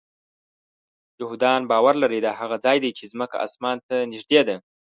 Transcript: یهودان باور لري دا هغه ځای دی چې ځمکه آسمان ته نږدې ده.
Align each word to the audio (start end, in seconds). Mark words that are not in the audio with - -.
یهودان 1.21 1.61
باور 1.71 1.95
لري 2.03 2.19
دا 2.25 2.31
هغه 2.39 2.57
ځای 2.65 2.77
دی 2.83 2.91
چې 2.97 3.03
ځمکه 3.11 3.35
آسمان 3.45 3.77
ته 3.87 3.95
نږدې 4.11 4.41
ده. 4.47 4.55